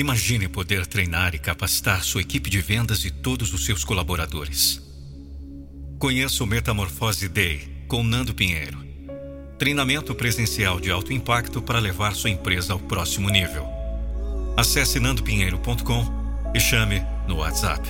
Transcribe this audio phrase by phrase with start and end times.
[0.00, 4.80] Imagine poder treinar e capacitar sua equipe de vendas e todos os seus colaboradores.
[5.98, 8.82] Conheça o Metamorfose Day com Nando Pinheiro.
[9.58, 13.68] Treinamento presencial de alto impacto para levar sua empresa ao próximo nível.
[14.56, 17.86] Acesse nandopinheiro.com e chame no WhatsApp.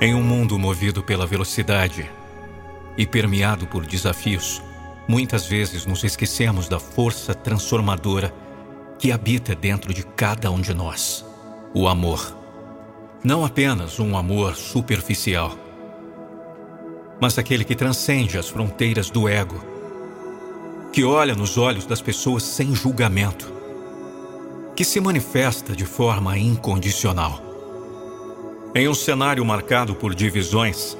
[0.00, 2.10] Em um mundo movido pela velocidade
[2.96, 4.60] e permeado por desafios,
[5.06, 8.34] muitas vezes nos esquecemos da força transformadora
[8.98, 11.24] que habita dentro de cada um de nós:
[11.72, 12.36] o amor.
[13.22, 15.56] Não apenas um amor superficial,
[17.20, 19.60] mas aquele que transcende as fronteiras do ego,
[20.92, 23.52] que olha nos olhos das pessoas sem julgamento,
[24.76, 27.42] que se manifesta de forma incondicional.
[28.74, 30.96] Em um cenário marcado por divisões,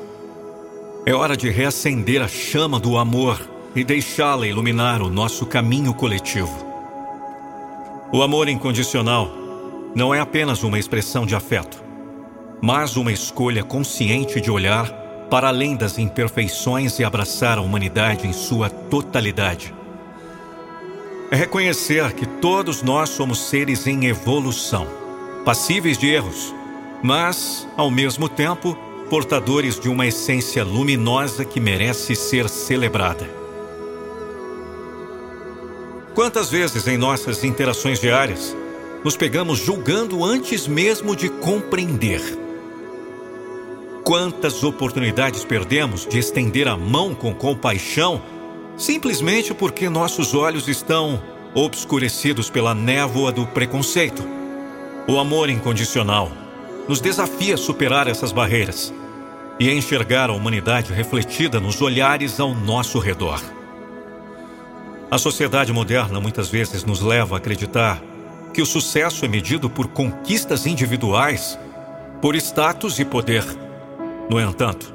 [1.07, 3.41] é hora de reacender a chama do amor
[3.75, 6.68] e deixá-la iluminar o nosso caminho coletivo.
[8.11, 9.31] O amor incondicional
[9.95, 11.83] não é apenas uma expressão de afeto,
[12.63, 14.91] mas uma escolha consciente de olhar
[15.29, 19.75] para além das imperfeições e abraçar a humanidade em sua totalidade.
[21.31, 24.87] É reconhecer que todos nós somos seres em evolução,
[25.45, 26.55] passíveis de erros,
[27.03, 28.75] mas, ao mesmo tempo,
[29.11, 33.48] portadores de uma essência luminosa que merece ser celebrada.
[36.19, 38.53] Quantas vezes em nossas interações diárias
[39.05, 42.21] nos pegamos julgando antes mesmo de compreender?
[44.03, 48.21] Quantas oportunidades perdemos de estender a mão com compaixão
[48.77, 51.23] simplesmente porque nossos olhos estão
[51.55, 54.25] obscurecidos pela névoa do preconceito?
[55.07, 56.33] O amor incondicional
[56.89, 58.93] nos desafia a superar essas barreiras
[59.61, 63.41] e a enxergar a humanidade refletida nos olhares ao nosso redor.
[65.11, 67.99] A sociedade moderna muitas vezes nos leva a acreditar
[68.53, 71.59] que o sucesso é medido por conquistas individuais,
[72.21, 73.43] por status e poder.
[74.29, 74.93] No entanto,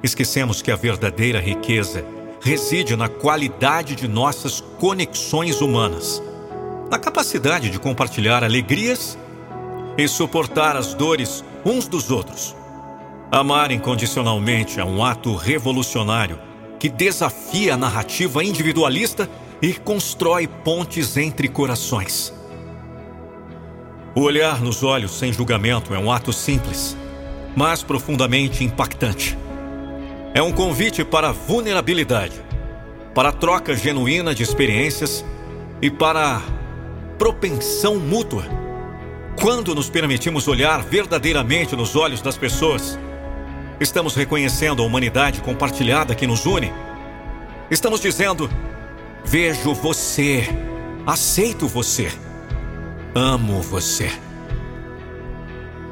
[0.00, 2.04] esquecemos que a verdadeira riqueza
[2.40, 6.22] reside na qualidade de nossas conexões humanas,
[6.88, 9.18] na capacidade de compartilhar alegrias
[9.96, 12.54] e suportar as dores uns dos outros.
[13.28, 16.38] Amar incondicionalmente é um ato revolucionário
[16.78, 19.28] que desafia a narrativa individualista
[19.60, 22.32] e constrói pontes entre corações.
[24.14, 26.96] O olhar nos olhos sem julgamento é um ato simples,
[27.56, 29.36] mas profundamente impactante.
[30.34, 32.40] É um convite para vulnerabilidade,
[33.14, 35.24] para troca genuína de experiências
[35.80, 36.40] e para
[37.18, 38.44] propensão mútua.
[39.40, 42.98] Quando nos permitimos olhar verdadeiramente nos olhos das pessoas,
[43.80, 46.72] estamos reconhecendo a humanidade compartilhada que nos une.
[47.70, 48.50] Estamos dizendo:
[49.30, 50.48] Vejo você.
[51.06, 52.10] Aceito você.
[53.14, 54.10] Amo você.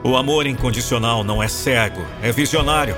[0.02, 2.96] O amor incondicional não é cego, é visionário.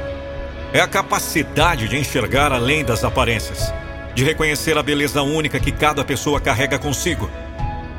[0.72, 3.74] É a capacidade de enxergar além das aparências,
[4.14, 7.28] de reconhecer a beleza única que cada pessoa carrega consigo.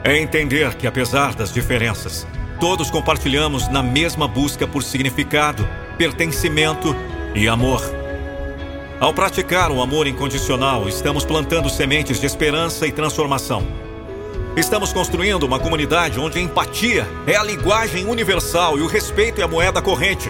[0.01, 2.25] É entender que, apesar das diferenças,
[2.57, 5.67] todos compartilhamos na mesma busca por significado,
[5.97, 6.95] pertencimento
[7.35, 7.98] e amor.
[8.99, 13.65] Ao praticar o amor incondicional, estamos plantando sementes de esperança e transformação.
[14.57, 19.43] Estamos construindo uma comunidade onde a empatia é a linguagem universal e o respeito é
[19.45, 20.29] a moeda corrente.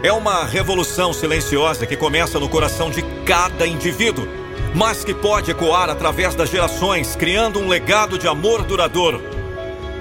[0.00, 4.28] É uma revolução silenciosa que começa no coração de cada indivíduo,
[4.76, 9.20] mas que pode ecoar através das gerações, criando um legado de amor duradouro.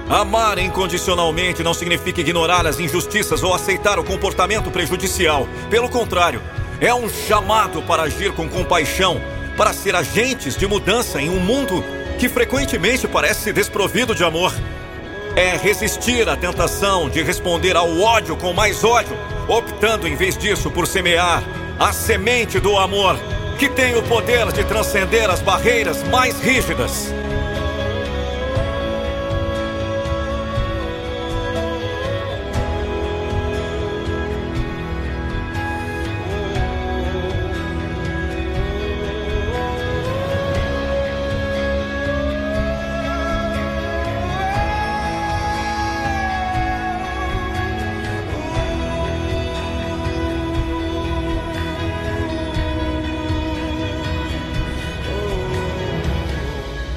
[0.08, 5.48] Amar incondicionalmente não significa ignorar as injustiças ou aceitar o comportamento prejudicial.
[5.72, 6.44] Pelo contrário,
[6.80, 9.20] é um chamado para agir com compaixão,
[9.56, 11.84] para ser agentes de mudança em um mundo
[12.20, 14.54] que frequentemente parece desprovido de amor.
[15.36, 19.18] É resistir à tentação de responder ao ódio com mais ódio,
[19.48, 21.44] optando em vez disso por semear
[21.80, 23.18] a semente do amor,
[23.58, 27.14] que tem o poder de transcender as barreiras mais rígidas.